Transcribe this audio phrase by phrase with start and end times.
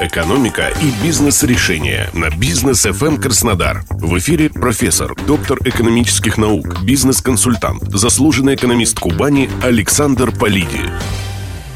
[0.00, 3.84] Экономика и бизнес-решения на бизнес FM Краснодар.
[3.90, 10.80] В эфире профессор, доктор экономических наук, бизнес-консультант, заслуженный экономист Кубани Александр Полиди.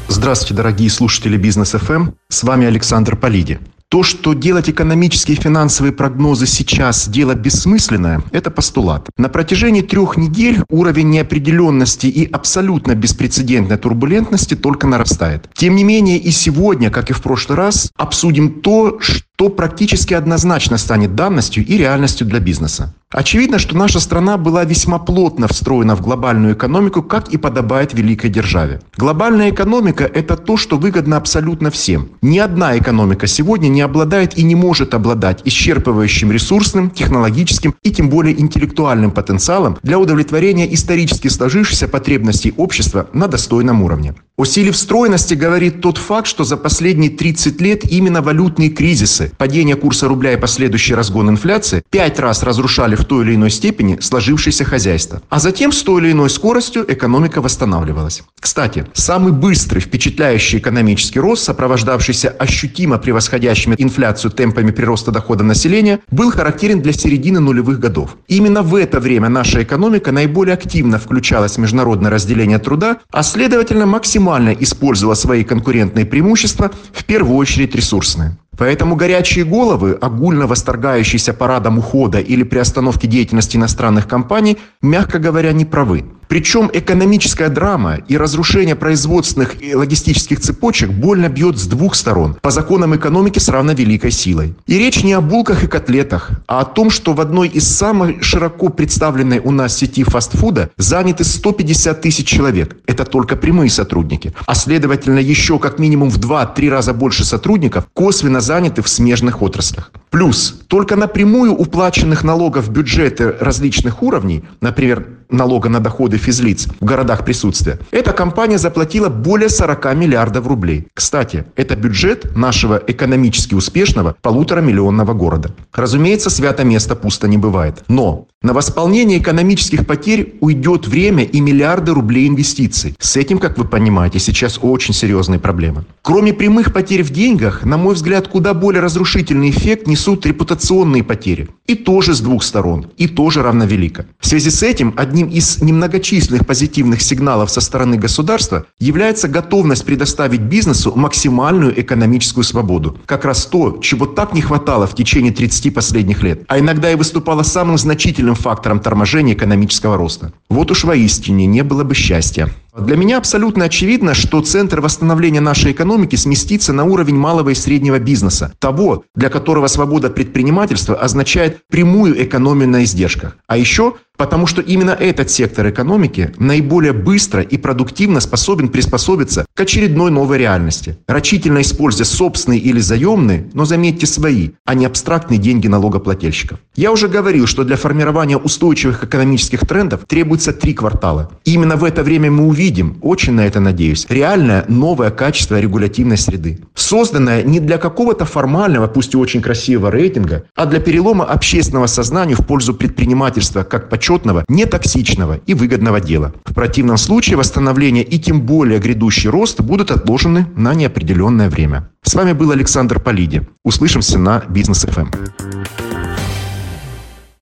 [0.07, 2.13] Здравствуйте, дорогие слушатели Бизнес ФМ.
[2.29, 3.59] С вами Александр Полиди.
[3.89, 9.09] То, что делать экономические и финансовые прогнозы сейчас дело бессмысленное, это постулат.
[9.17, 15.49] На протяжении трех недель уровень неопределенности и абсолютно беспрецедентной турбулентности только нарастает.
[15.53, 20.77] Тем не менее, и сегодня, как и в прошлый раз, обсудим то, что практически однозначно
[20.77, 22.93] станет данностью и реальностью для бизнеса.
[23.11, 28.29] Очевидно, что наша страна была весьма плотно встроена в глобальную экономику, как и подобает великой
[28.29, 28.81] державе.
[28.97, 32.09] Глобальная экономика– это то, что выгодно абсолютно всем.
[32.21, 38.09] Ни одна экономика сегодня не обладает и не может обладать исчерпывающим ресурсным, технологическим и тем
[38.09, 44.15] более интеллектуальным потенциалом для удовлетворения исторически сложившихся потребностей общества на достойном уровне.
[44.37, 49.77] О силе встроенности говорит тот факт, что за последние 30 лет именно валютные кризисы, падение
[49.77, 54.65] курса рубля и последующий разгон инфляции пять раз разрушали в той или иной степени сложившееся
[54.65, 55.21] хозяйство.
[55.29, 58.23] А затем с той или иной скоростью экономика восстанавливалась.
[58.37, 66.29] Кстати, самый быстрый, впечатляющий экономический рост, сопровождавшийся ощутимо превосходящими инфляцию темпами прироста дохода населения, был
[66.29, 68.17] характерен для середины нулевых годов.
[68.27, 73.85] Именно в это время наша экономика наиболее активно включалась в международное разделение труда, а следовательно
[73.85, 74.24] максимально
[74.59, 78.37] использовала свои конкурентные преимущества, в первую очередь ресурсные.
[78.57, 85.65] Поэтому горячие головы, огульно восторгающиеся парадом ухода или приостановки деятельности иностранных компаний, мягко говоря, не
[85.65, 86.05] правы.
[86.27, 92.51] Причем экономическая драма и разрушение производственных и логистических цепочек больно бьет с двух сторон, по
[92.51, 94.55] законам экономики с равно великой силой.
[94.65, 98.23] И речь не о булках и котлетах, а о том, что в одной из самых
[98.23, 102.77] широко представленной у нас сети фастфуда заняты 150 тысяч человек.
[102.87, 104.33] Это только прямые сотрудники.
[104.45, 109.91] А следовательно, еще как минимум в 2-3 раза больше сотрудников косвенно заняты в смежных отраслях.
[110.09, 116.85] Плюс только напрямую уплаченных налогов в бюджеты различных уровней, например, налога на доходы физлиц в
[116.85, 120.87] городах присутствия, эта компания заплатила более 40 миллиардов рублей.
[120.93, 125.51] Кстати, это бюджет нашего экономически успешного полуторамиллионного города.
[125.73, 127.83] Разумеется, свято место пусто не бывает.
[127.87, 132.95] Но на восполнение экономических потерь уйдет время и миллиарды рублей инвестиций.
[132.99, 135.85] С этим, как вы понимаете, сейчас очень серьезные проблемы.
[136.03, 141.49] Кроме прямых потерь в деньгах, на мой взгляд, куда более разрушительный эффект несут репутационные потери.
[141.67, 144.05] И тоже с двух сторон, и тоже равновелико.
[144.19, 150.41] В связи с этим одним из немногочисленных позитивных сигналов со стороны государства является готовность предоставить
[150.41, 152.99] бизнесу максимальную экономическую свободу.
[153.07, 156.95] Как раз то, чего так не хватало в течение 30 последних лет, а иногда и
[156.95, 160.33] выступало самым значительным фактором торможения экономического роста.
[160.49, 162.51] Вот уж воистине не было бы счастья.
[162.77, 167.99] Для меня абсолютно очевидно, что центр восстановления нашей экономики сместится на уровень малого и среднего
[167.99, 173.37] бизнеса, того, для которого свобода предпринимательства означает прямую экономию на издержках.
[173.47, 179.59] А еще Потому что именно этот сектор экономики наиболее быстро и продуктивно способен приспособиться к
[179.59, 185.67] очередной новой реальности, рачительно используя собственные или заемные, но заметьте свои, а не абстрактные деньги
[185.67, 186.59] налогоплательщиков.
[186.75, 191.31] Я уже говорил, что для формирования устойчивых экономических трендов требуется три квартала.
[191.43, 196.17] И именно в это время мы увидим, очень на это надеюсь, реальное новое качество регулятивной
[196.17, 196.59] среды.
[196.73, 202.35] Созданное не для какого-то формального, пусть и очень красивого рейтинга, а для перелома общественного сознания
[202.35, 206.31] в пользу предпринимательства как почетного почетного, нетоксичного и выгодного дела.
[206.45, 211.89] В противном случае восстановление и тем более грядущий рост будут отложены на неопределенное время.
[212.03, 213.41] С вами был Александр Полиди.
[213.63, 215.07] Услышимся на Бизнес ФМ.